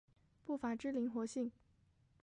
[0.43, 1.51] 步法之灵活性。